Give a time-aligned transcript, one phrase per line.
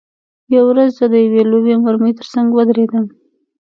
[0.53, 3.05] یوه ورځ زه د یوې لویې مرمۍ ترڅنګ ودرېدم